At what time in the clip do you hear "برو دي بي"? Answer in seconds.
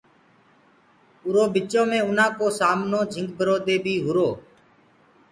3.37-3.95